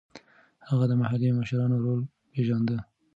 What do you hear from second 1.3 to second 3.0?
مشرانو رول پېژانده.